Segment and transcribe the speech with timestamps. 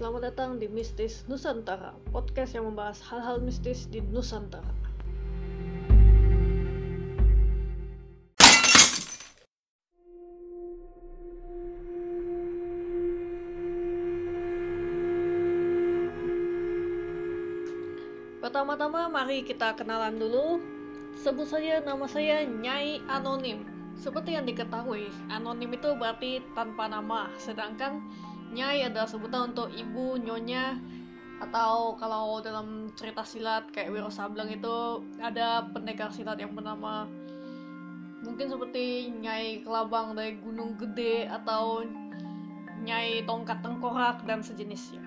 [0.00, 4.64] Selamat datang di Mistis Nusantara, podcast yang membahas hal-hal mistis di Nusantara.
[18.40, 20.64] Pertama-tama mari kita kenalan dulu.
[21.20, 23.68] Sebut saja nama saya Nyai Anonim.
[24.00, 28.00] Seperti yang diketahui, anonim itu berarti tanpa nama, sedangkan
[28.50, 30.78] Nyai adalah sebutan untuk ibu, nyonya,
[31.40, 37.08] atau kalau dalam cerita silat kayak Wiro Sableng itu ada pendekar silat yang bernama
[38.20, 41.84] mungkin seperti Nyai Kelabang dari Gunung Gede atau
[42.84, 45.00] Nyai Tongkat Tengkorak dan sejenisnya.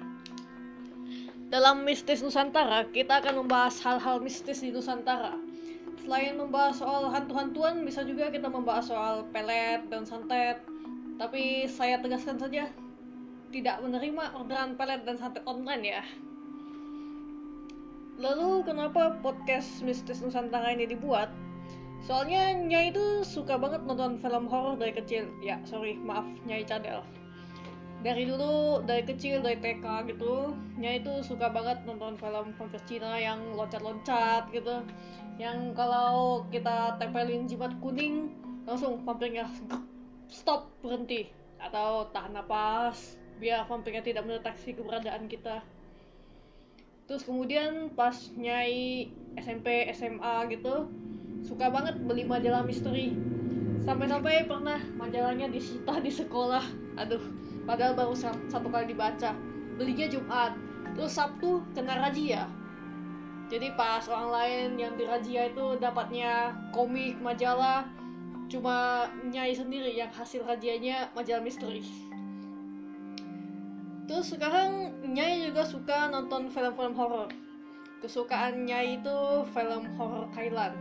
[1.53, 5.37] Dalam Mistis Nusantara, kita akan membahas hal-hal mistis di Nusantara.
[6.01, 10.65] Selain membahas soal hantu-hantuan, bisa juga kita membahas soal pelet dan santet.
[11.21, 12.73] Tapi saya tegaskan saja,
[13.53, 16.03] tidak menerima orderan pelet dan santet online ya.
[18.17, 21.29] Lalu kenapa podcast Mistis Nusantara ini dibuat?
[22.03, 25.29] Soalnya Nyai itu suka banget nonton film horor dari kecil.
[25.39, 27.05] Ya, sorry, maaf, Nyai cadel.
[28.03, 33.15] Dari dulu, dari kecil, dari TK gitu, Nyai itu suka banget nonton film vampir Cina
[33.15, 34.83] yang loncat-loncat gitu.
[35.39, 38.35] Yang kalau kita tempelin jimat kuning,
[38.67, 39.47] langsung vampirnya
[40.27, 41.31] stop, berhenti.
[41.63, 45.59] Atau tahan napas, biar vampirnya tidak mendeteksi keberadaan kita.
[47.03, 50.87] Terus kemudian pas nyai SMP SMA gitu
[51.43, 53.11] suka banget beli majalah misteri.
[53.83, 56.63] Sampai-sampai pernah majalahnya disita di sekolah.
[56.95, 57.19] Aduh
[57.67, 59.35] padahal baru satu kali dibaca.
[59.75, 60.55] Belinya Jumat.
[60.95, 62.47] Terus Sabtu kena razia.
[63.51, 67.83] Jadi pas orang lain yang dirazia itu dapatnya komik majalah
[68.47, 71.81] cuma nyai sendiri yang hasil rajianya majalah misteri
[74.03, 77.31] Terus sekarang Nyai juga suka nonton film-film horor.
[78.03, 80.75] Kesukaan Nyai itu film horor Thailand.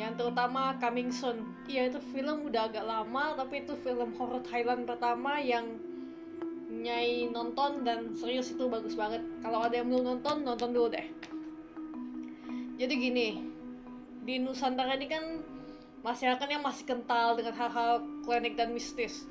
[0.00, 1.44] Yang terutama Coming Soon.
[1.68, 5.76] Iya itu film udah agak lama tapi itu film horor Thailand pertama yang
[6.72, 9.20] Nyai nonton dan serius itu bagus banget.
[9.44, 11.04] Kalau ada yang belum nonton, nonton dulu deh.
[12.80, 13.28] Jadi gini,
[14.24, 15.44] di Nusantara ini kan
[16.00, 19.28] masyarakatnya masih kental dengan hal-hal klinik dan mistis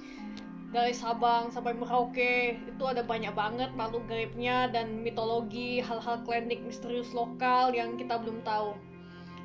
[0.72, 7.12] dari Sabang sampai Merauke itu ada banyak banget makhluk gaibnya dan mitologi hal-hal klinik misterius
[7.12, 8.80] lokal yang kita belum tahu.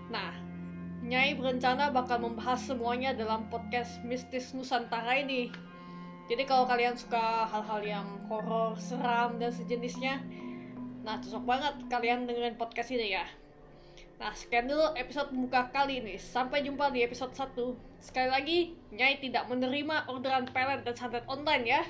[0.07, 0.47] Nah,
[1.07, 5.55] Nyai berencana bakal membahas semuanya dalam podcast Mistis Nusantara ini.
[6.27, 10.19] Jadi kalau kalian suka hal-hal yang horor, seram dan sejenisnya,
[11.07, 13.23] nah cocok banget kalian dengerin podcast ini ya.
[14.17, 16.17] Nah, sekian dulu episode pembuka kali ini.
[16.17, 17.77] Sampai jumpa di episode 1.
[18.01, 18.59] Sekali lagi,
[18.97, 21.83] Nyai tidak menerima orderan pelet dan santet online ya.